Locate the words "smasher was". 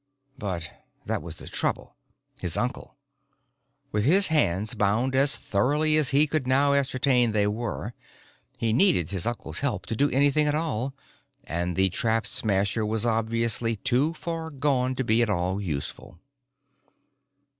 12.25-13.05